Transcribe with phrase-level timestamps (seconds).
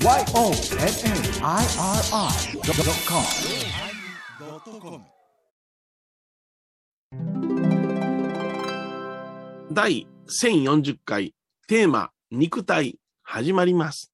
[0.00, 0.62] YONNIRI.com
[9.72, 11.34] 第1040回
[11.66, 14.12] テーマ肉体始まります。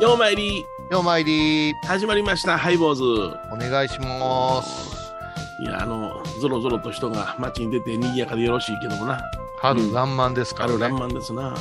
[0.00, 3.04] ようまいりようまいり始まりましたハイボーズ。
[3.52, 4.96] お願いします。
[5.60, 9.20] いやあのぞろぞろと人が街に出て賑やかでよろしいけどもな
[9.60, 10.74] 春爛漫ですからね。
[10.76, 11.54] ある爛漫ですな。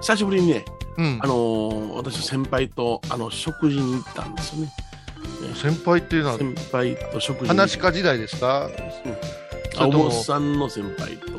[0.00, 0.64] 久しぶりにね
[0.98, 1.26] うんあ。
[1.28, 4.72] のー私先輩とあの食事に行ったんですよね。
[5.54, 8.68] 先輩っていうのは、先輩と食事に話し家時代ですか？
[9.78, 11.32] あおそれとも坊さんの先輩と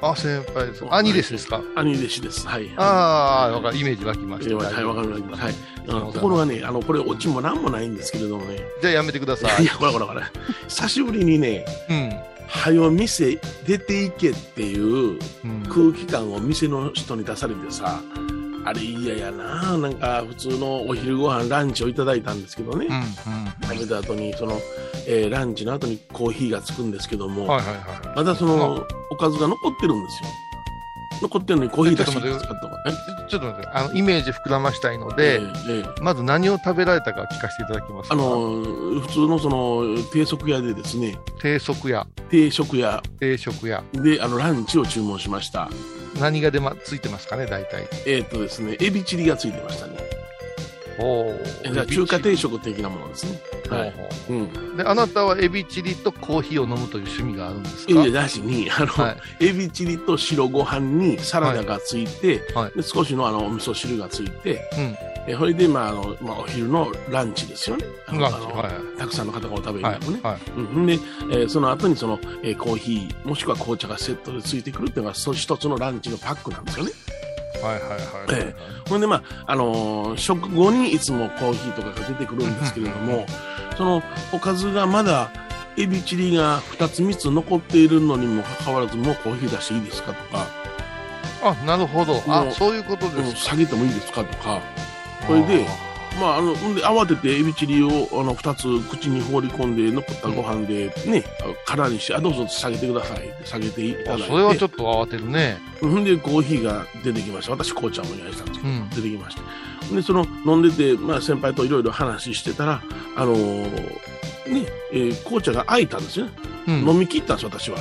[0.00, 0.84] あ、先輩です。
[0.84, 1.60] 兄弟子ですか？
[1.76, 2.48] 兄弟子です。
[2.48, 2.70] はい。
[2.76, 3.76] ああ、わかる。
[3.76, 4.50] イメージ湧きました。
[4.52, 5.08] えーはい、わかる。
[5.08, 5.36] るわかる。
[5.36, 5.54] はい。
[5.86, 8.58] ところがね、あの、これ、オチもなんもないんですけれどもね。
[8.80, 9.62] じゃあやめてください。
[9.62, 10.22] いや、これこれこれ。
[10.68, 12.12] 久しぶりにね、うん。
[12.46, 15.62] はよ店出ていけっていううん。
[15.68, 18.00] 空気感を店の人に出されてさ、
[18.66, 22.86] あれ嫌やななんか普通のお昼ご飯ランチをいただいたんですけどね。
[22.86, 22.94] うん。
[22.94, 23.04] うん。
[23.78, 24.58] 食べた後に、その、
[25.06, 28.16] えーランチの後にコーヒーがつくんですけども、はいはいはい。
[28.16, 30.28] まだその、おかずが残ってるんですよ。
[31.22, 38.14] 残ってるのにコーヒー出しちょっと待って、あの、イメージ膨らましたいのえで、ええまず何を食べられたか聞かせていただけますか？
[38.14, 38.62] あの、
[39.00, 43.82] 普通のその、定食屋でですね、定食屋、定食屋定食屋。
[43.92, 45.68] で、あの、ランチを注文しました。
[46.20, 47.88] 何が出ま、ついてますかね、大体。
[48.06, 49.96] えっ、とですね、エビチリがついてましたね。
[51.00, 51.24] お
[51.64, 53.40] えじゃあ中華定食的なものですね。
[53.70, 53.94] はい。
[54.30, 54.76] うん。
[54.76, 57.92] で、あなたはエビチリとコーヒーを飲むという趣味があるんですか？
[57.92, 59.46] いやだしに、あの、はい。
[59.46, 64.96] エビチリと白ご飯にサラダがついて、はいで少しのあの、お味噌汁がついて、うん。
[65.26, 67.86] えそれで、まあ、あの、まあ、お昼のランチですよね。
[68.06, 68.98] あのランチ、あのはい。
[68.98, 70.18] たくさんの方がお食べにはなるね。
[70.18, 70.22] い。
[70.22, 70.38] はい。
[70.56, 76.92] うん、で、えーその後にその、えーコーヒー、もしくは紅茶がセットでついてくるっていうのが、そ一つのランチのパックなんですよね。
[77.62, 78.42] はいはいはいはい。
[78.48, 78.54] え
[78.88, 83.26] ほんで、まあ、あのー食後にいつもコーヒーとかが出てくるんですけれども、
[83.76, 85.30] そのおかずがまだ、
[85.76, 90.46] エビチリが2つ3つ残っているのにもかかわらず、もうコーヒー出していいですかとか、
[91.42, 92.22] あ、なるほど。
[92.28, 93.36] あそういうことうんです。
[93.36, 94.60] 下げてもいいですかとか、
[95.26, 95.66] それで
[96.20, 101.24] まあ、あの、で、慌ててエビチリを、あの、二つ口に放り込んで、残ったご飯で、ね、
[101.66, 104.24] 空にして、あ、どうぞ下げてくださいって下げていただいて。
[104.24, 105.58] あそれはちょっと慌てるね。
[105.80, 107.52] ほんで、コーヒーが出てきました。
[107.52, 109.94] 私、紅茶もお願いしたんですけど、うん出てきました。
[109.94, 112.82] で、その、飲んでて、まあ、先輩といろいろ話してたら、
[113.16, 113.64] あのー
[114.46, 116.32] ね、えー紅茶が開いたんですよね。
[116.68, 116.88] うん。
[116.90, 117.78] 飲み切ったんです、私は。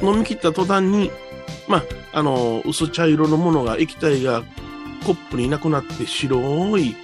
[0.00, 1.10] あ飲み切った途端に、
[1.68, 1.82] まあ、
[2.12, 4.42] あのー薄茶色のものが、液体が
[5.04, 6.94] コップになくなって白い、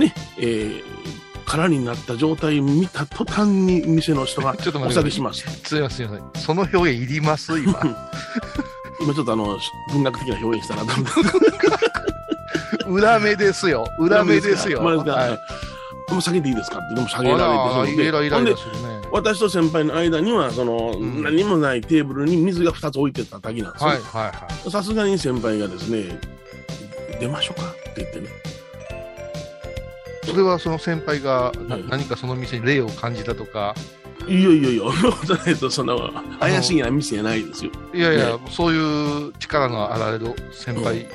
[0.00, 1.00] ね、えー
[1.46, 4.56] 空になった状態を見た途端に店の人があ。
[4.56, 4.88] ちょっとお。
[4.92, 5.40] 下げします。
[5.64, 6.42] すいません、すいません。
[6.44, 7.58] その表現いります？
[7.58, 7.72] 今。
[9.02, 9.58] 今ちょっとあの、
[9.92, 11.04] 文学的な表現したなと思。
[12.94, 13.84] 裏目ですよ。
[13.98, 14.80] 裏目ですよ。
[14.82, 15.12] まあですか？
[15.12, 15.38] はい。
[16.12, 18.54] もう下げていいですかって、でも下げられてあら、それでイラで。
[19.10, 24.70] 私と先輩の間には、その、ん何もないテーブルに水が2つ置いてただけなんですよ。
[24.70, 26.16] さすがに先輩がですね、
[27.18, 27.70] 出ましょうか？
[27.70, 28.28] って言ってね。
[30.24, 33.74] それはその先輩がなはい何かその店に霊を感じたとか、
[34.28, 35.96] いやいやいや、 そんなことないと、そんな、
[36.38, 37.70] 怪しいな店じゃないですよ。
[37.94, 41.06] いやいや、そういう力のあられる先輩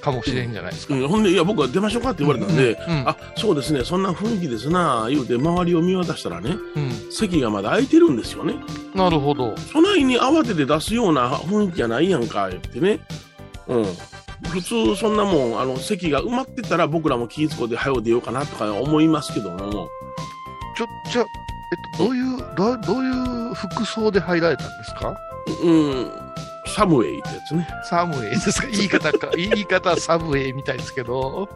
[0.00, 0.94] かもしれんじゃないですか。
[0.94, 8.54] うん、ほんで、いや、僕は出ましょうかって言われたんで、うん、あ、そうですね、そんな雰囲気ですな、言うて、周りを見渡したらね、うん、席がまだ空いてるんですよね。
[8.94, 9.54] なるほど。
[9.72, 13.00] そないに慌てて出すような雰囲気じゃないやんか、言ってね。
[13.68, 13.86] うん。
[14.50, 19.88] 普通、そんなもん、あの、席が埋まってたら僕らも気ぃつこで早う出ようかなとか思いますけども、
[20.76, 25.16] ちょ、じゃあ、えっと、どういう、どうどういう服装で入られたんですか？
[25.64, 26.10] うん、
[26.66, 27.66] サムウェイってやつね。
[27.88, 28.66] サムウェイですか？
[28.72, 31.48] 言い方か、言い方はサブウェイみたいですけど、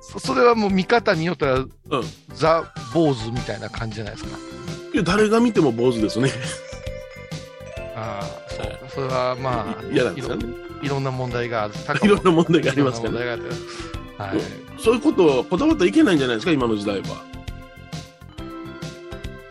[0.00, 1.68] そそれはもう見方によったら、うん。
[2.34, 2.64] ザ・
[2.94, 4.36] 坊主みたいな感じじゃないですか？
[4.94, 6.30] いや誰が見ても坊主ですね。
[8.94, 10.44] それはまあ、嫌なんですか ね。
[10.82, 11.74] いろんな問題がある。
[12.02, 13.42] いろんな問題がありますからね。
[14.18, 14.40] はい。
[14.78, 17.24] そういうことをこだわったらいけないんじゃないですか、今の時代は。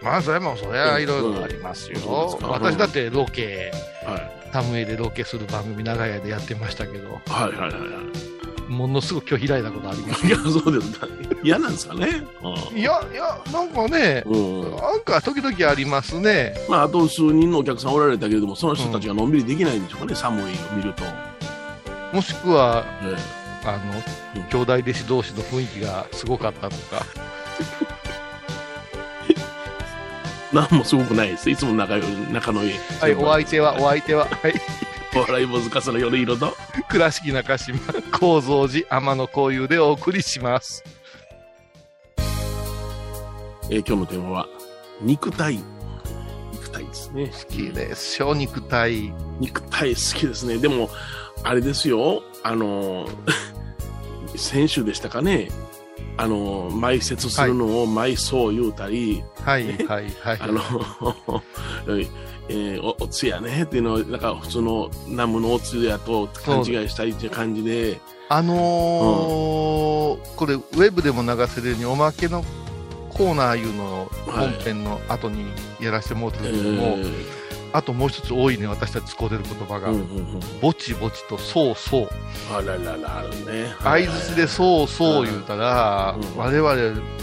[0.02, 1.98] まあ、それも、それはいろいろありますよ。
[1.98, 3.72] うんそう私だってロケ、
[4.06, 4.42] はい。
[4.52, 7.78] タムウェイでロケする番組長い間やってましたけど、はいはいはいは
[8.72, 10.26] ものすごく拒否られたことあります。
[10.26, 10.30] い。
[10.30, 11.08] いや、そうですか。
[11.44, 12.24] 嫌なんですかね。
[12.74, 14.62] いや、いや、なんかね、うん。
[14.62, 16.56] うんなんか時々ありますね。
[16.70, 21.04] まあ、あと数人のお客さんおられたけれども、その人たちがのんびりできないんでしょうかね、寒いを見ると。
[22.16, 23.16] もしくは、え
[23.64, 24.02] あの、
[24.50, 27.06] 兄弟弟子同士の雰囲気がすごかったとか。
[30.52, 31.50] なんもすごくないです。
[31.50, 31.98] いつも仲
[32.32, 32.74] 仲のいい。
[33.00, 36.56] はい、お相手は、お相手は、はい、お笑い坊主かさの夜色と。
[36.90, 37.78] 倉敷中島、
[38.12, 40.84] 高蔵寺、天野幸雄でお送りします。
[43.70, 44.48] えー今日のテーマは、
[45.02, 45.60] 肉体。
[46.54, 47.28] 肉体ですね。
[47.28, 48.16] 好きです。
[48.16, 49.14] 小肉体。
[49.40, 50.58] 肉体好きですね。
[50.58, 50.90] でも、
[51.44, 52.24] あれですよ。
[52.44, 53.08] あの、
[54.36, 55.50] 先週でしたかね。
[56.18, 60.40] あの、埋設するのを埋葬言うたり、はい、はい、はい。
[60.40, 60.62] あの、
[62.52, 63.64] えーお、おつやね。
[63.64, 68.00] っていうのを、なんか普通のナムのおつやと勘違いしたりっていう感じで、
[68.30, 72.44] あのーこれ、ウェブでも流せるように、おまけの
[73.10, 75.46] コーナーいうのを本編の後に
[75.82, 77.41] やらせてもらってえるけども、ー
[77.74, 82.10] あともう一つ多いね、私たち使うてる言葉が、うんうんうん、ぼちぼちとそうそう。
[82.52, 83.74] あららら、あるね。
[83.80, 86.74] 相づちでそうそう言うたら、うん我々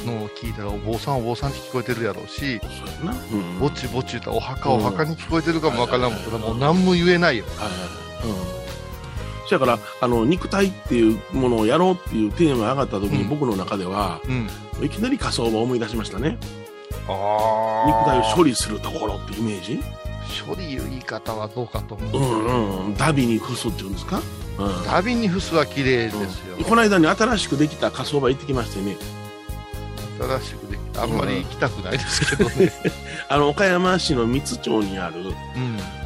[0.06, 2.67] の聞いたらお坊さんお坊さんって聞こえてるやろうし、そ
[3.06, 3.39] う。
[3.39, 7.45] うんぼちぼち言うたらお墓お墓に聞こえてるかもわからんもんけど、もう何も言えないよ。
[7.56, 8.53] はいはいはい。
[8.55, 8.59] うん。
[9.49, 14.85] そやから、あの、肉体っていうものをやろうっていうテーマが上がった時に、うん僕の中では、うん。
[14.85, 16.39] いきなり仮想場を思い出しましたね。
[17.11, 19.81] あ肉体を処理するところってイメージ
[20.47, 22.17] 処理いう言い方はどうかと思う。
[22.17, 22.97] うんうん。
[22.97, 24.21] ダビに付すっていうんですか？
[24.59, 24.85] うん。
[24.85, 26.57] 旅にフスは綺麗ですよ。
[26.69, 28.97] この間に新しくできた仮想場行ってきましてね、
[30.21, 30.88] 新しくできた。
[31.03, 32.73] あんまり行きたくないですけどね。
[33.29, 35.35] あの、岡山市の三津町にある、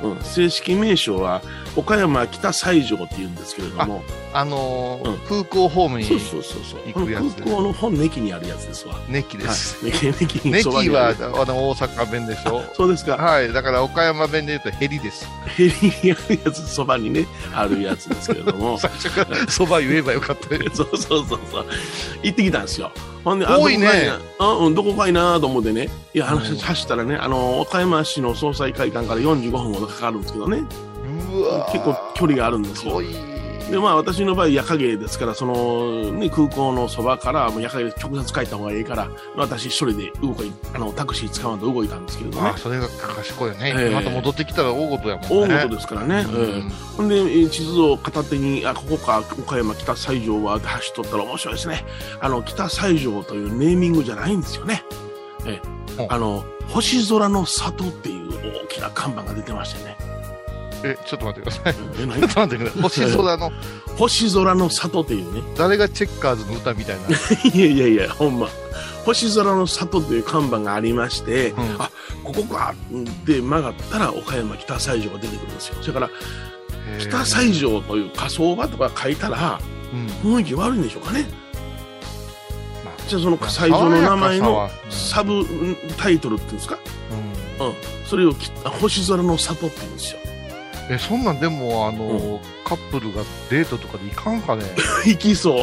[0.03, 0.11] うん。
[0.12, 1.41] うん、正式名称は、
[1.77, 4.03] 岡山北西条って言うんですけれども、
[4.35, 6.81] あのーうん空港ホームにそうそうそうそう。
[6.87, 8.94] 行このくやつ空港の本の駅にあるやつですわ。
[9.09, 9.77] ネキです。
[9.85, 9.93] はい。
[9.93, 12.62] ネキ、ネキネキはるあの大阪弁でしょ？
[12.75, 13.17] そうですか。
[13.17, 13.53] はい。
[13.53, 15.27] だから岡山弁で言うとヘリです。
[15.56, 15.73] ヘリ
[16.03, 18.77] にあるやつ、そばにね、あるやつですけれども。
[18.81, 20.62] 最初からそば言えばよかったよ。
[20.75, 21.67] そうそうそうそう。
[22.23, 22.91] 行ってきたんですよ。
[23.25, 25.88] ほんで、多いねあうん、どこかいなと思ってね。
[26.14, 30.62] いや、話、うん走ったらね、あの、岡山市の総裁会館から45分ほどかかるんですけどね。
[31.32, 33.00] うわー結構距離があるんですよ。
[33.70, 42.59] で、まあ私の場合、夜影ですから、その、ね、空港のそばから、もう夜影で直接帰った方がいいから、私一人で動い、あの、タクシー使わんと動いたんですけれどねあ。
[42.59, 43.75] それが賢いよね。
[43.76, 45.55] ええまた戻ってきたら大事やもんね。
[45.55, 46.26] 大事ですからね。
[46.29, 46.62] うんええ
[46.97, 51.85] ほんで、えー地図を片手に、あ、ここか、岡山北西条はって走っとったら面白いですね。
[52.20, 54.85] あの、北西条というネーミングじゃないんですよね。
[55.47, 58.31] ええうんあの、星空の里っていう
[58.65, 60.12] 大きな看板が出てましてね。
[60.84, 61.75] え、ちょっと待ってください。
[62.00, 62.20] え、何？
[62.20, 62.82] ちょっと待ってください。
[62.82, 63.52] 星空の、
[63.96, 65.43] 星空の里っていうね。
[65.56, 67.02] 誰がチェッカーズの歌みたいな。
[67.55, 68.49] いやいやいや、ほんま。
[69.05, 71.90] 星空の里という看板がありまして、んあ、
[72.23, 72.75] ここか
[73.25, 75.76] で曲がったら岡山北西条が出てくるんですよ。
[75.81, 76.11] それから、
[76.99, 79.61] 北西条という火葬場とか書いたら、
[80.25, 80.37] うん。
[80.37, 81.26] 雰囲気悪いんでしょうかね。
[82.84, 85.44] まあじゃあその西条の名前の爽サブ
[85.99, 86.79] タイトルっていうんですか、
[87.61, 87.75] うんうん、
[88.06, 88.50] それをき
[88.81, 90.20] 星空の里って言うんですよ。
[90.90, 94.64] え、そんなんでも、あの、カップルがデートとかで行かんかね？
[95.06, 95.62] 行きそう。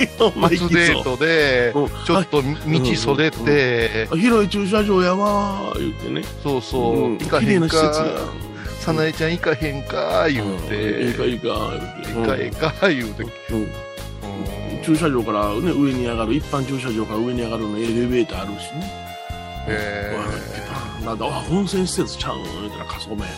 [0.40, 1.02] 初デー。
[1.02, 6.22] トで、うんちょっと道それて、あ広い駐車場やわー言ってね。
[6.42, 8.06] そうそう、ん行かへんかな施設や。、
[8.80, 11.48] さなえちゃん行かへんか、言ううんて、ええかいいか
[12.14, 12.24] 言うて。
[12.24, 13.70] 行かへんか、言うて、うんうんうん
[14.82, 18.90] 駐車場から、ね、上に上がる、一般駐車場から上に上がるのエレベーターあるしね。
[19.68, 23.30] へわーなんだ、あ、温泉施設ちゃうん言うたら、仮想場や。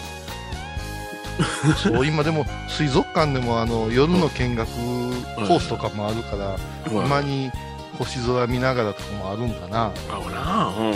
[1.83, 7.51] そう今でも水族館でもあの夜の見学コースとかもあるから、たまに
[7.99, 9.87] 星空見ながらとかもあるんかな。
[9.87, 10.95] あほな、うん。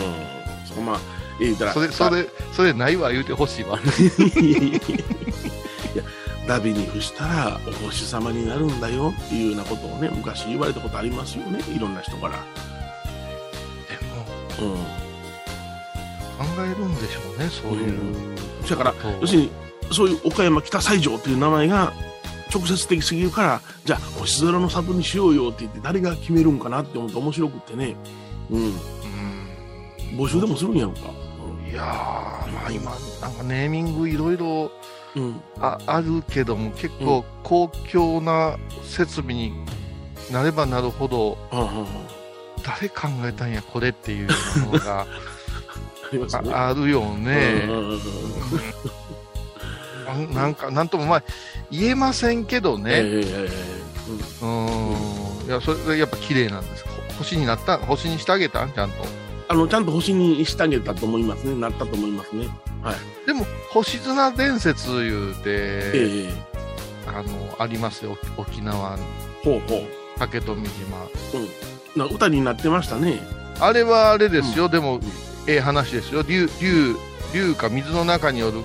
[0.65, 0.99] そこまあ、
[1.39, 3.79] ええ言うたら、それ、それ、それないわ言うてほしいわ。
[3.79, 3.81] い
[5.97, 6.03] や
[6.47, 12.37] ダビに付したらお星様になるんだよっていうようなことをね昔言われたことありますよねいろんな人から、で
[14.61, 14.83] も、うん、考
[16.59, 18.37] えるんでしょうね、そういう。
[18.69, 19.51] だから要するに
[19.91, 21.93] そういう岡山北西条っていう名前が
[22.53, 27.95] 直接的すぎるからじゃあ星空の里にしようよって言って誰が決めるんかなって思って面白くってね、
[28.49, 28.73] うん、うん。
[30.17, 30.99] 募集でもするんやろか、
[31.69, 32.91] いやー、まあ今、
[33.21, 34.71] なんかネーミングいろいろ
[35.15, 35.23] うん。
[35.23, 39.53] うん、ああるけども、結構公共な設備に
[40.31, 41.85] なればなるほど、ああああ
[42.63, 44.27] 誰考えたんや、これっていう
[44.71, 45.05] のが
[46.53, 46.81] あね。
[46.81, 47.67] るよね。
[50.07, 51.23] うんうんうんうんなんか、なんともまあ、
[51.71, 52.89] 言えませんけどええね。
[52.91, 55.47] えええうん。
[55.47, 56.83] いや、それがやっぱ綺麗なんです。
[56.85, 58.71] ほ星になった星にしてあげたん？
[58.71, 58.95] ちゃんと。
[59.49, 62.49] あのちゃんと星にしてあげたと思いますねなったと思いますね
[62.83, 62.95] はい
[63.25, 66.33] でも、星綱伝説言うて、ええ
[67.07, 69.03] あの、ありますよ、沖縄に。
[69.43, 69.87] ほうほう。
[70.19, 70.97] 竹富島。
[71.95, 71.99] うん。
[71.99, 73.19] な歌になってましたね。
[73.59, 74.99] あれはあれですよ、うんでも、
[75.47, 76.23] ええ話ですよ。
[76.27, 76.95] 竜、竜、
[77.33, 78.59] 竜か水の中による、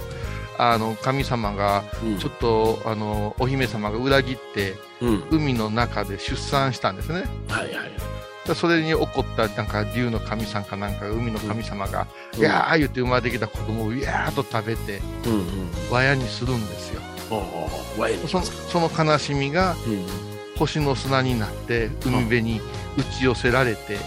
[0.70, 2.18] あの、神様が、うん。
[2.18, 5.24] ちょっと、あの、お姫様が裏切って、うん。
[5.30, 7.24] 海の中で出産したんですね。
[7.48, 7.92] はいはい。
[8.46, 15.70] でそれに起こった、なんか、竜の神さんかなんか、海の神様が、うんいやー言って生まれてきた子供を、いやーっと食べて、うんうん。
[15.90, 17.00] 和やにするんですよ。
[18.28, 18.40] そ。
[18.42, 19.92] その悲しみが、うん。
[19.92, 20.06] うん。
[20.58, 22.60] 星の砂になって、海辺に
[22.96, 24.00] 打ち寄せられて、うん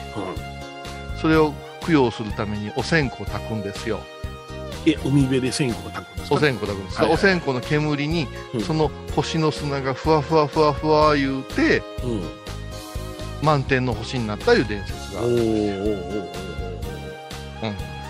[1.21, 3.99] それを供養するためにお線香を焚くんですよ。
[4.85, 6.35] え、海辺で線香を焚くんですか？
[6.35, 6.97] お線香焚くんです。
[6.97, 12.21] はいはいお線香の煙に、うんその星の砂がふわふわふわふわ言うて、うん。
[13.41, 15.25] 満天の星になったいう伝説がお。
[15.25, 15.37] おおおお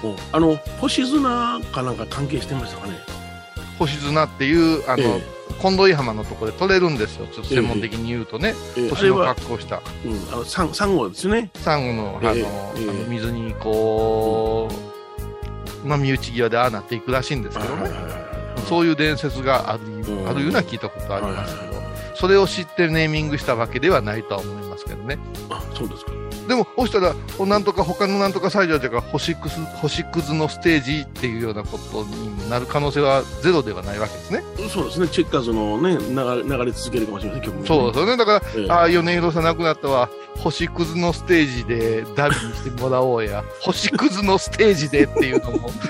[0.04, 2.94] おおおあの星砂かなんか関係してましたかね？
[3.80, 5.22] 星砂っていう、あの、え
[5.62, 7.28] 近藤井浜のところで取れるんですよ。
[7.28, 8.54] ちょっと専門的に言うとね。
[8.78, 9.82] ええあ星の格好した。
[10.06, 11.50] うん、あのサンサンゴですね。
[11.56, 14.74] サンゴの、あの、ええあええの水にこう、
[15.86, 17.90] まあ、身内際でああなっていくらしいんですけどね。
[18.68, 19.90] そういう伝説がある、う
[20.24, 21.74] んあるような聞いたことありますけど、
[22.16, 25.20] それを知ってネーミングしたわけではないとは思いますけどね。
[25.50, 26.12] あ、そうですか。
[26.48, 34.44] でも、そしたら、おなんとか他のなんとかサイドとか星くず、星屑のステージっていうようなことになる可能性はゼロではないわけですね。
[34.70, 35.08] そうですね。
[35.08, 37.68] チェッカーズのね、流れ流れ続けるかもしれません、曲も、ね。
[37.68, 38.18] そうですよね。
[38.18, 40.10] だから、ええああ、米広さん亡くなったわ。
[40.38, 43.44] 星屑のステージでダビにしてもらおうや。
[43.62, 45.72] 星屑のステージでっていうのも。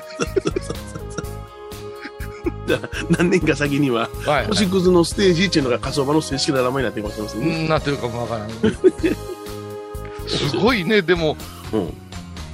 [3.09, 7.65] 何年か先には、はい、星屑のステージっていうのが火葬場の正式な名前になってるかもしれませんうね。
[7.65, 8.51] んなってるかもわからない。
[10.27, 11.37] すごいね、でも、
[11.71, 11.93] うん。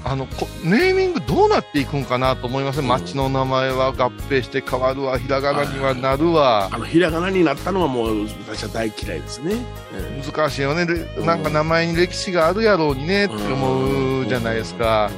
[0.03, 6.69] あの、こネーミングどうなっていくんかなと思いません、うん町の名前は合併して変わるわ、ひらがなにはなるわ。
[6.71, 9.55] あの、ひらがなになったのはもう、私は大嫌いですね。
[9.93, 10.85] え難しいよね。
[11.19, 15.11] なんか名前に歴史があるやろうにねって思うじゃないですか。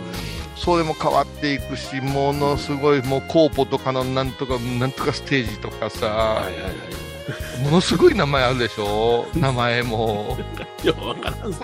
[0.56, 7.64] それも変わっていくし、ものすごい、もうコーポとかのなんとか、なんとかステージとかさ、はいはいはい。
[7.64, 9.26] ものすごい名前あるでしょ？
[9.34, 10.38] 名前も。
[10.84, 11.60] いや、わからんす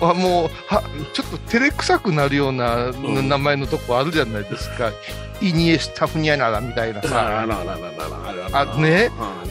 [0.00, 4.90] あもうは、ちょっと照れくさくなるような、ん名前のとこあるじゃないですか。
[5.40, 7.42] イニエスタフニャナラみたいなあさ。
[7.42, 9.42] あねあ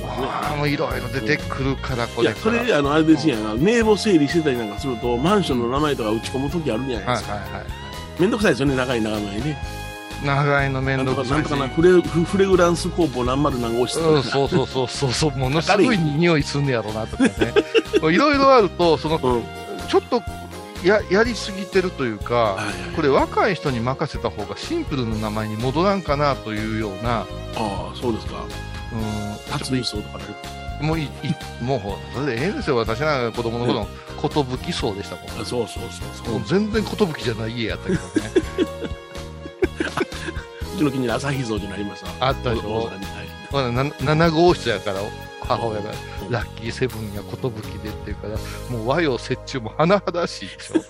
[0.50, 7.34] ああ、もういろいろ出てくるから、これいや、それ、あの、あれですやん、名簿整理してたりなんかすると、マンションの名前とか打ち込むときあるじゃないですか。
[7.34, 7.66] はいはいはい。
[8.20, 9.58] めんどくさいですよね、長い長い前ね。
[10.24, 14.30] 長いの面倒くさいしなんとかな、フレフフレグランスコーポ何丸何号室うん、とか。
[14.30, 17.32] そうそうそうそうそう、ものすごい匂いすんねやろなとかね。
[18.02, 19.44] いろいろあると、その、うん。
[19.86, 20.22] ちょっと、
[20.84, 22.58] や、やりすぎてるというか、
[22.96, 27.26] これ若い人に任せた方がシンプルな名前に戻らんかなというような、あ
[27.56, 28.44] あ、そうですか。
[28.94, 30.26] うん、辰巳荘とかね。
[30.82, 31.10] もうい、い
[31.62, 31.82] もう、
[32.14, 32.78] それでええんですよ。
[32.78, 33.88] 私なんか子供の頃の、
[34.18, 35.42] ことぶきそうでしたもん。
[35.42, 35.90] あそうそうそう
[36.26, 36.48] そうもう。
[36.48, 38.06] 全然ことぶきじゃない家やったけどね。
[40.76, 42.28] うちの近所に朝日像になりました。
[42.28, 45.00] あったでしょ大阪にはいまだな7号室やから、
[45.48, 45.92] 母親が、
[46.30, 48.38] ラッキーセブンやことぶきでっていうから、
[48.70, 50.76] もう和洋折衷も甚だしいでしょ。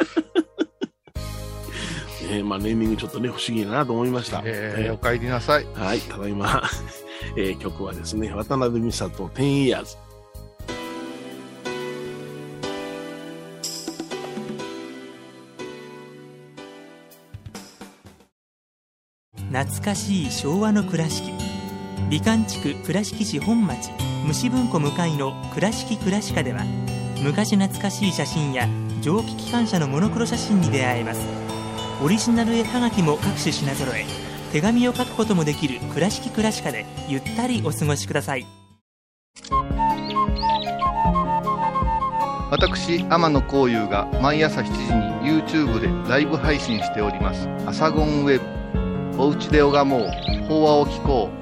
[2.31, 4.41] えーまあ、ネーミングちょっとね、不思議だなと思いました。
[4.43, 5.65] えー、お帰りなさい。
[5.75, 6.63] はい、ただいま、
[7.37, 9.97] えー曲はですね、渡辺美里、10 years。
[19.51, 21.31] 懐かしい昭和の倉敷
[22.09, 23.89] 美観地区倉敷市本町
[24.27, 26.63] 虫文庫向かいの「倉敷倉歯科」では
[27.23, 28.69] 昔懐かしい写真や
[29.01, 31.21] 蒸気機関車のモノクロ写真に出会えます。
[32.03, 34.05] オリジナル絵はがきも各種品揃え
[34.51, 38.45] 手紙を書くこともできる「倉敷倉歯科」でゆったりお過ごしください。
[42.51, 48.45] 私天野幸雄が毎朝7時に YouTube でライブ配信しております「アサゴンウェブ」
[49.17, 50.35] 「おうちで拝もう。
[50.47, 51.29] 法話を聞こ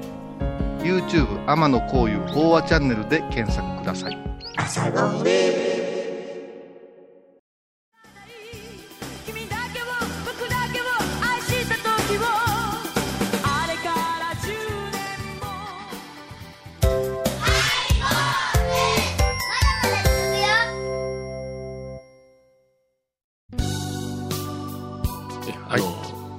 [0.84, 4.12] YouTube 天野幸雄法話チャンネルで検索ください
[9.24, 9.86] 君だけを
[10.26, 10.84] 僕だけを
[11.22, 12.20] 愛した時を
[13.42, 13.88] あれか
[14.20, 14.52] ら10
[14.92, 15.00] 年
[15.40, 15.42] も
[25.48, 25.82] えあの、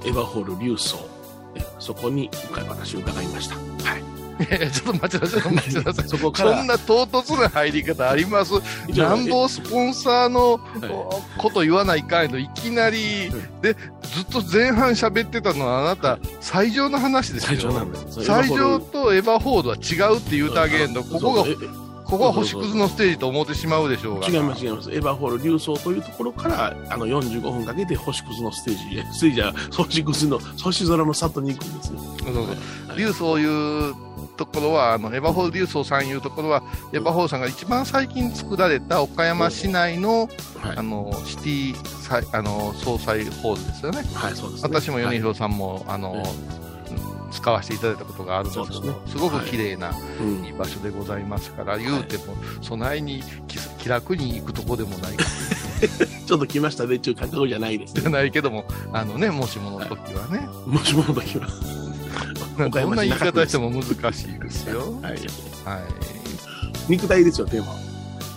[0.04, 0.98] エヴァホール流層。
[1.56, 3.56] えそこに今回私伺いました。
[3.56, 4.05] はい。
[4.38, 6.08] いやいやちょっと待ちなさい待ちなさい。
[6.08, 6.56] そこから。
[6.58, 8.52] そんな唐突な入り方あります
[8.88, 10.58] なんぼスポンサーのは
[11.38, 13.30] こと言わないかいのいきなり。
[13.62, 17.72] でずっと前半喋ってたのはあなた最上の話ですよ。
[18.10, 21.02] 最上とエヴァホールは違うって言うたげんの。
[21.02, 21.44] ここが
[22.06, 24.28] ここは星屑のステージと思ってしまうでしょうが。
[24.28, 24.90] 違います、違います。
[24.92, 31.98] エヴァホール流走というところから、あの、45分かけて星屑のステージへ、 ステージは星屑の、星空の里に行くんですよ。
[31.98, 32.56] そうそうはい
[32.96, 33.94] 竜そういう
[34.36, 40.82] ところは、あの、エヴァホール竜曹さんいうところは、エヴァホールさんが一番最近作られた岡山市内の、はいあ。
[40.82, 41.74] の、シティ
[42.32, 44.02] あの、総裁ホールですよね。
[44.14, 44.68] はい、そうですね。
[44.72, 46.22] 私も米はい広さんも、あの、
[47.30, 49.92] 使わせていただいたことがあるんですけど、ねすごく綺麗な、
[50.58, 55.24] 場所でございますから、言うても、備えに気気楽に行くとこでもないか
[56.26, 58.10] ちょっと来ましたね、中覚悟じゃないです じゃね。
[58.10, 61.46] ないけども、あのね、もしもの時はね、 もしもの時は。
[62.56, 63.82] どんな言い方しても難
[64.14, 64.98] しいですよ。
[65.02, 65.12] はい。
[65.12, 65.20] はい。
[66.88, 67.78] 肉体ですよ、テーマは。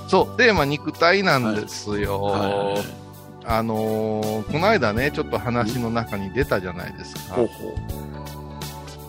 [0.09, 2.21] そう、テーマ肉体なんですよ。
[2.21, 2.99] はい
[3.45, 7.35] あのーこの間ね、ちょっと話の中に出たじゃないですか。
[7.35, 7.75] ほうほ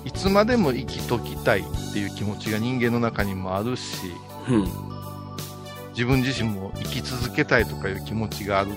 [0.04, 3.98] いつまでも生きときたいっていう気持ちが人間の中にもあるし、
[4.48, 4.54] う。
[4.54, 4.68] うん。
[5.90, 8.70] 自分自身も生き続けたいとかいう気持ちがある。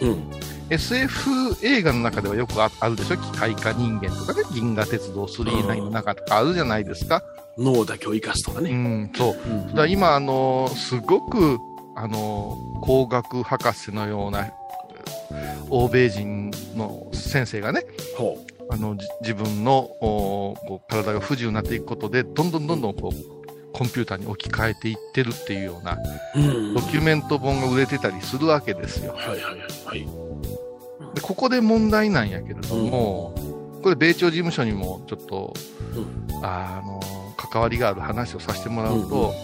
[0.00, 0.30] うん。
[0.70, 1.30] SF
[1.62, 3.16] 映画の中ではよくああるでしょ？
[3.18, 7.22] 機械化人間とかね、銀河鉄道39の中とかあるじゃないですか。
[7.58, 8.70] 脳だけを生かすとかうね。
[8.72, 9.34] ん、そう。
[9.34, 11.58] うんだ今、あのーすごく、
[11.94, 14.50] あのー工学博士のような、
[15.70, 17.84] 欧米人の先生がね、
[18.16, 18.38] ほ
[18.70, 25.98] あの、じ自分のおこう体が不自由になっていくことで、どんどんどんどんこう、コンピューターに置き換えていってるっていうような
[26.36, 26.40] う。
[26.40, 29.12] うんドキュメント本が売れてたりするわけですよ。
[29.14, 30.06] はいはいはいはい。
[31.14, 33.34] でここで問題なんやけれども、
[33.82, 35.52] これ米朝事務所にもちょっと、
[36.42, 37.00] あの、
[37.36, 39.34] 関わりがある話をさせてもらうと、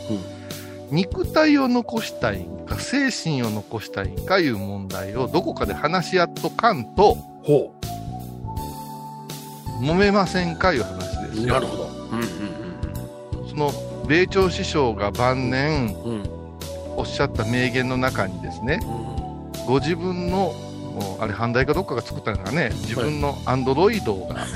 [0.91, 7.75] 肉体を残したいんか、精神を残したいんかいう問題をどこかで話し合っとかんと、ほ
[9.81, 11.47] 揉めませんかいう話ですう。
[11.49, 11.55] よ。
[11.55, 11.85] なるほど。
[12.13, 12.21] うん
[13.49, 13.73] その、
[14.07, 16.21] 米朝師匠が晩年うんうん。
[16.21, 16.31] うん。
[16.97, 18.81] おっしゃった名言の中にですね、
[19.67, 20.53] ご自分の、
[21.21, 24.47] あれ、反対かどっかが作ったのがね、自分のアンドロイドが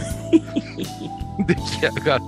[1.46, 2.20] 出来上がっ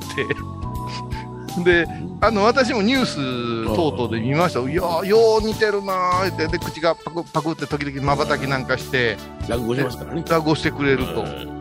[1.57, 1.87] て、で、
[2.21, 4.61] あの、私もニュース等々で見ました。
[4.61, 9.17] いやー、よう似てるなーって、で、口がパクパクって時々瞬きなんかして、
[9.49, 10.23] 落語しますからね。
[10.29, 11.56] ラグをしてくれると。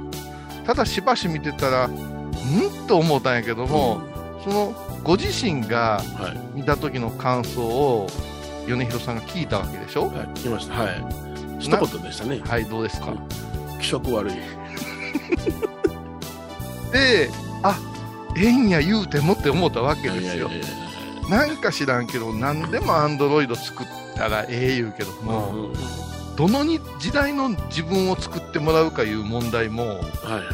[0.65, 1.93] ただ、しばし見てたら、ん？
[2.88, 4.01] と思ったんやけども、
[4.43, 4.73] その、
[5.04, 6.58] ご自身がはい。
[6.58, 8.08] 見た時の感想を、
[8.67, 10.08] 米広さんが聞いたわけでしょ？
[10.10, 10.28] はい。
[10.39, 10.73] 来ました。
[10.73, 11.06] はい。
[11.60, 12.41] 一言でしたね。
[12.45, 13.13] はい、どうですか？
[13.80, 14.34] 気色悪い。
[16.91, 17.30] で、
[17.63, 17.78] あ、
[18.38, 20.49] ええんや言うてもって思ったわけですよ。
[21.30, 25.73] なんか知らんけど、何でもアンドロイド作ったらええ言うけども、うんうんうん
[26.38, 30.45] どのに時代の自分を作ってもらうかいう問題もはいはいはい。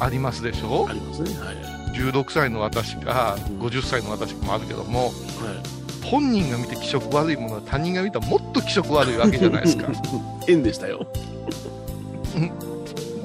[0.00, 0.86] ありますでしょ？
[0.88, 1.30] ありますね。
[1.38, 1.56] はい。
[1.98, 5.12] 16歳の私かうん50歳の私かもあるけども、はい。
[6.06, 9.88] 本人が見て気色悪いものは他人が見たらもっと気色悪いわけじゃないですか。
[10.46, 11.06] 変でしたよ。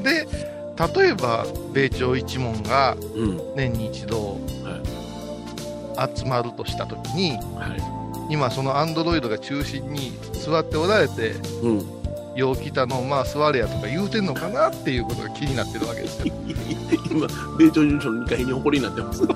[0.03, 0.27] で、
[0.97, 3.41] 例えば、米朝一門がうん。
[3.55, 4.37] 年に一度
[6.17, 7.67] 集まるとしたときに、は
[8.33, 11.33] 今そのアンドロイドが中心に座っておられて、い。
[11.61, 11.85] うん。
[12.35, 16.33] よう来たの、まあ座れやとか言うてんのかなっていうことが気になってるわけですよ。
[17.11, 17.27] 今、
[17.59, 19.21] 米朝事務所の2階に誇りになってます。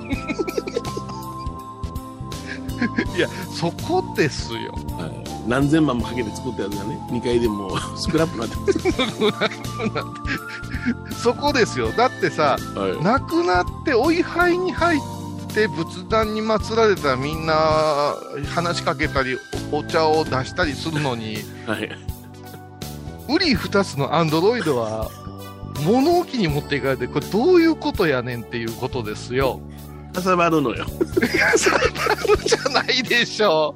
[3.15, 4.71] いや、そこですよ。
[4.97, 5.11] はい。
[5.47, 8.65] 何千万もかけて作ったやつがね、2階でもう スクラップになってま
[11.13, 11.21] す。
[11.21, 11.91] そこですよ。
[11.91, 13.03] だってさ、はい。
[13.03, 15.16] 亡くなってお位牌に入って
[15.67, 18.15] 仏壇に祀られたらみんな
[18.53, 19.37] 話しかけたり
[19.71, 21.89] おお茶を出したりするのに、はい。
[23.29, 25.09] ウリ二つのアンドロイドは
[25.83, 29.59] 物置に持っていかれて、これどういうことやねんっていうことですよ。
[30.13, 30.85] かさばるのよ。
[31.55, 33.75] サバルじゃないでしょ。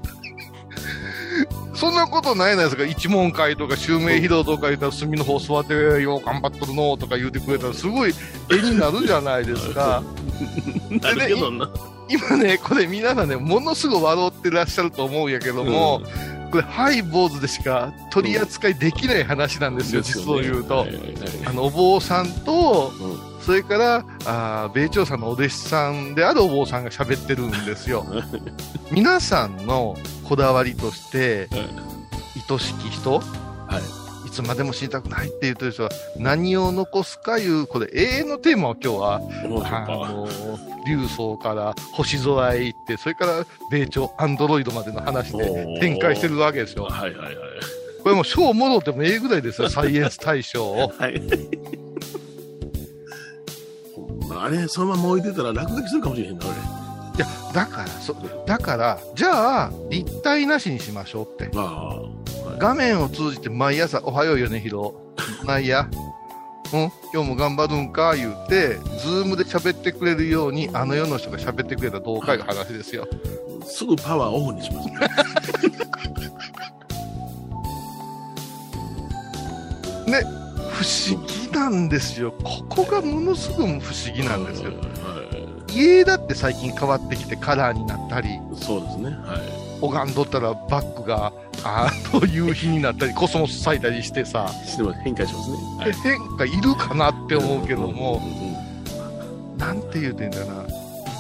[1.74, 2.86] そんなことないじゃないですか。
[2.86, 8.14] 一問会とか襲名披露とか言ったら隅の方座ってよう頑張っとるのとか言うてくれたらすごい
[8.52, 10.04] 絵になるじゃないですか。
[10.90, 11.70] なるけどな。
[12.10, 16.02] 今ね、これ皆さんね、ものすごい笑ってらっしゃると思うんやけども、
[16.52, 20.80] これハイ坊主でしか取り扱いできない話なんですよ、実を言うと。
[20.80, 21.14] はいはいはい
[21.46, 28.06] あの、お坊さんと、うんそれから、あー米朝さんのお弟子さんであるお坊さんが喋ってるんですよ。
[28.92, 29.98] 皆さんの
[30.30, 31.50] こだわりとして、
[32.48, 34.01] 愛しき人、はい。
[34.32, 39.16] いつまでも死にたくないって言ってる人は何を残すかいう、これ永遠のテーマを今日は。
[40.06, 40.26] あの、
[40.88, 46.86] 竜層から星空へ行って、それから米朝アンドロイドまでの話で展開してるわけですよ。
[46.86, 47.36] はいはいはい。
[48.02, 50.94] これもう賞もろってもええぐらいですよ、サイエンス大賞を。
[50.98, 51.22] はい。
[54.34, 56.48] あれ、そのまま置いてたら落書きするかもしれへんな、い
[57.18, 58.16] や、だから、そ、
[58.46, 61.52] だから、じゃあ、立体なしにしましょうって。
[61.58, 62.21] ああ。
[62.52, 64.94] はい画面を通じて毎朝、おはよう米広。
[65.46, 65.88] ないや？
[66.74, 66.92] うん？
[67.14, 68.16] 今日も頑張るんか？
[68.16, 73.08] 言うて、ズームで喋ってくれるように、あの世の人が喋ってくれたらどうかいう話ですよ。
[73.66, 74.90] すぐパワーオフにします
[80.10, 80.22] ね。
[80.72, 82.32] 不思議なんですよ。
[82.44, 84.72] ここがものすごく不思議なんですよ。
[84.72, 85.22] は
[85.74, 88.40] 家だって最近変わってきてカラーになったり、い。
[88.60, 89.12] そうですね。
[89.12, 89.42] はい。
[89.82, 91.32] 拝んどったらバッグが、
[91.64, 95.02] あの夕日になったり、コスモス咲いたりしてさ、してます。
[95.02, 95.58] 変化しますね。
[95.78, 98.62] はえ変化いるかなって思うけども、うんうん
[99.62, 100.66] なんて言うてんだな、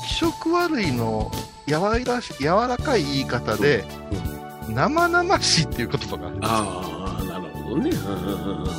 [0.07, 1.31] 気色悪いの
[1.67, 3.83] 柔らし柔らかい言い方で、
[4.67, 7.89] 生々しいっていう言葉があるんですよああ、なるほどね。
[7.91, 8.69] うんうんうんうん。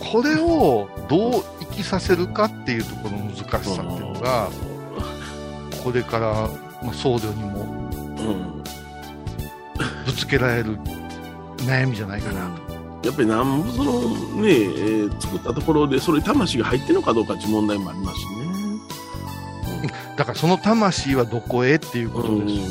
[0.00, 4.50] これをどう生きさせるかっていうところの難しさっていうのが、
[5.84, 6.48] これから、
[6.82, 7.60] まあ、僧侶にも
[8.18, 8.59] うん
[10.10, 10.76] ぶつけられる
[11.58, 13.08] 悩みじゃないかなと。
[13.08, 13.92] やっぱりなんぼその
[14.42, 18.40] ね、えー作ったところでそれ魂が入ってるのかどうかっていう問題もありますしね。
[20.16, 22.62] だからその魂はどこへっていうことですよ。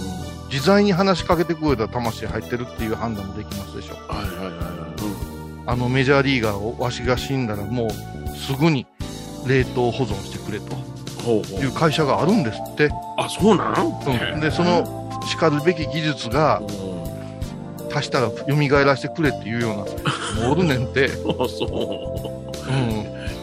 [0.52, 3.95] 自在に話しかけてくれたら魂入ってるっていう判断もできますでしょ。
[3.95, 4.99] はいはいはいはい。
[5.67, 7.89] あのメジャーリーガーをわしが死んだらもう
[8.36, 8.86] すぐに
[9.47, 10.75] 冷凍保存してくれと
[11.23, 12.89] ほうほいう会社があるんですって。
[13.17, 16.62] あ、そうなん、うん、で、そのしかるべき技術が
[18.00, 18.36] うん、足したら蘇
[18.86, 19.86] らせてくれっていうよ
[20.38, 21.06] うなおるねんて。
[21.40, 21.70] あそう。
[22.70, 22.76] うん。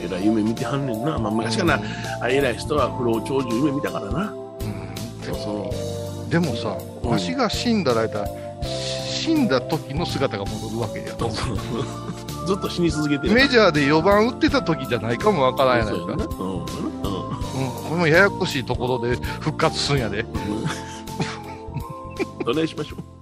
[0.04, 1.18] えらい夢見てはんねんな。
[1.18, 1.80] まあ、昔から、
[2.20, 4.20] あ偉い人は不老長寿夢見たからな。
[4.20, 4.24] う
[4.64, 5.70] んそうそ
[6.30, 8.26] でもさ、うんわしが死んだら間、
[9.26, 11.06] 死んだ時の姿が戻るわけや。
[11.14, 11.16] う。
[12.46, 13.34] ずっと死に続けてる。
[13.34, 16.00] メジャーで4番打ってた時じゃないかもわからんやないか。
[16.00, 16.14] そうん。
[16.14, 16.18] うん。
[16.60, 16.66] うん、こ
[17.90, 20.24] れもややこしいところで復活すんやで。
[22.46, 23.15] お願いしましょう。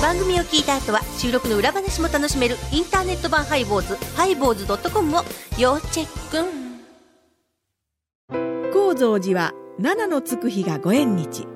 [0.00, 5.22] 番組を聞いた後は収録の裏話も楽しめるインターネット版ハイボーズハイボーズドットコムを
[5.58, 6.48] 要チェック。
[8.72, 11.48] 高蔵寺は七のつく日がご縁日。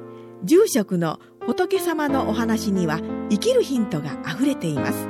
[0.43, 2.99] 住職の仏様のお話には
[3.31, 5.07] 生きるヒントがあふれています。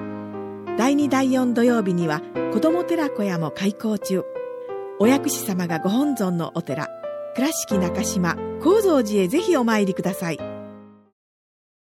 [0.76, 2.20] 第2第4土曜日には
[2.52, 4.24] 子ども寺小屋も開校中。
[4.98, 6.90] お薬師様がご本尊のお寺
[7.34, 10.51] 倉敷中島・高蔵寺へぜひお参りください。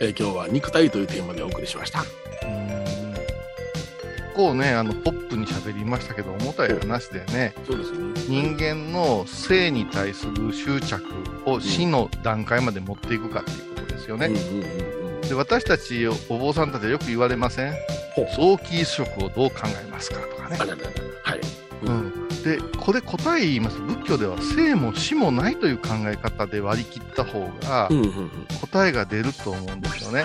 [0.00, 2.04] えー今日は肉体というテーマでお送りしました。
[4.34, 7.98] こうね、あの、ポップに喋りましたけど、重たい話でね、そうですね。
[8.28, 11.02] 人間の性に対する執着
[11.44, 14.26] を死の段階まで持っていくかっていうことですよね。
[14.26, 14.62] うんうんうん
[15.16, 15.20] うん。
[15.22, 17.74] で私たちお坊さんたちはよく言われません？
[18.36, 20.56] 臓器移植をどう考えますかとかね。
[21.24, 21.40] はい。
[22.56, 23.78] うん、で、これ答え言います。
[23.78, 28.30] 仏教では生も死もないという考え方で割り切った方がうんうんうん。
[28.60, 30.24] 答えが出ると思うんですよね。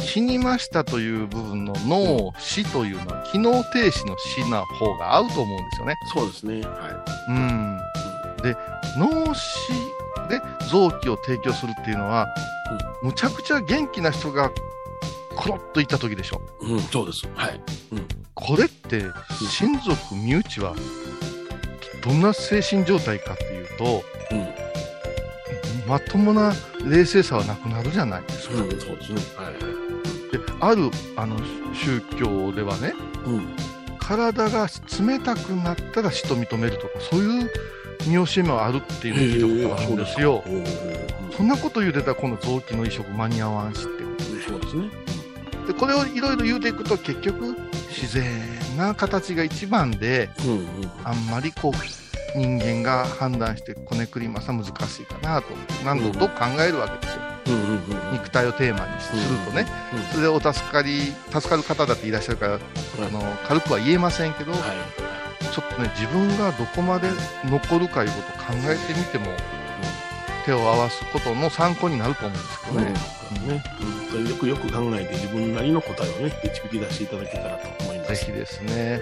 [0.00, 5.94] 死にましたという部分の脳死というのは機能停止の死な方が合うと思うんですよね。
[6.12, 6.60] そうですね。
[6.60, 7.78] はうん。
[8.42, 8.56] で、
[8.98, 9.72] 脳死
[10.28, 10.40] で
[10.70, 12.26] 臓器を提供するっていうのは、
[13.02, 14.50] むちゃくちゃ元気な人が
[15.36, 16.42] コロッといった時でしょ。
[16.62, 16.72] い。
[16.72, 17.26] うん、そうです。
[17.34, 17.60] はい。
[18.34, 19.04] これって
[19.48, 20.74] 親族身内は
[22.02, 24.48] どんな精神状態かっていうと、うん。
[25.86, 26.52] まともな
[26.84, 28.62] 冷静さはなくなるじゃないですか。
[28.62, 29.20] うん、そうですね。
[29.36, 29.54] はい。
[30.32, 31.36] であるあの
[31.74, 32.94] 宗教ではね、
[33.26, 33.54] うん。
[33.98, 34.68] 体が
[35.00, 37.50] 冷たくなったら死と認めるとか、そういう
[38.06, 40.44] 見教えもあるっていうのを聞いたことがあるんですよ。
[41.36, 44.90] そんなこと言うてたら、この臓器の移植間に合わんしってことそうですね。
[45.66, 47.56] で、これをいろいろ言うていくと、結局、
[47.88, 50.66] 自然な形が一番で、うんうん。
[51.04, 55.48] あんまりこう、人間が判断してこねくりますは難しいかなと、
[55.84, 57.22] 何度と考えるわけですよ。
[57.46, 57.60] うんうん
[58.08, 58.12] うん。
[58.12, 59.66] 肉体をテーマにするとね。
[60.12, 62.58] それでお助かり、助かる方だっていらっしゃるから、あ
[63.10, 64.60] の、軽くは言えませんけど、はい。
[65.52, 67.08] ちょっとね、自分がどこまで
[67.44, 69.26] 残るかいうことを考えてみても、
[70.44, 72.92] 手を合わすことの参考になると思うんですけどね。
[73.54, 73.64] ね、
[74.14, 78.08] うん、よくよく考えて自分なりの答えをね導き出していただけたらと思います。
[78.10, 79.00] ぜひですね。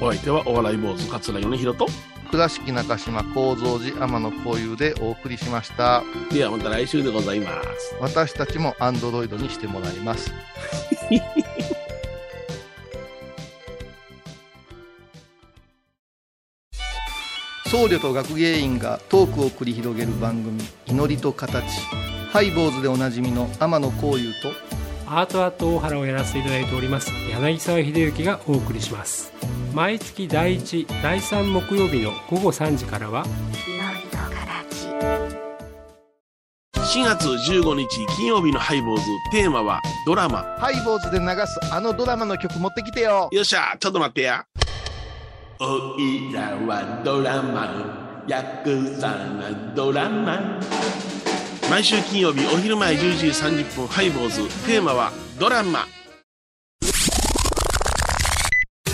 [0.00, 1.86] お相手はお笑い坊主桂米宏と。
[2.30, 6.02] 倉敷中島幸三寺天野幸雄でお送りしました。
[6.32, 7.94] ではまた来週でございます。
[8.00, 10.32] 私たちもアンドロイドにしてもらいます
[17.72, 21.64] 僧侶と学芸員がトークを繰り広げる番組「祈りと形」
[22.30, 24.52] ハイボーズでおなじみの天野幸雄と
[25.06, 29.32] アートアート大原をやらせていただいております柳沢秀幸がお送りします
[29.72, 33.24] 毎月第1第3木曜日の午後3時からは
[36.74, 40.42] 4月15日金曜日のハイボーズテーマはドラマ。
[40.58, 44.44] ハイボーズで流すあのドラマの曲持ってきてよよっしゃ、ちょっと待ってや。
[45.64, 50.58] おいらはドラマヤクザなドラマ。
[51.70, 55.86] 毎週金曜日お昼前10時30分ハイボーズテーマはドラマ。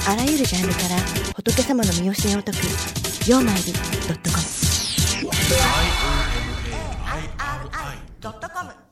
[0.07, 0.96] あらゆるジャンルから
[1.37, 2.59] 仏様の身教えを解く
[3.26, 3.78] 「曜マイルド
[4.12, 4.42] ットコム」
[8.20, 8.88] ドットコム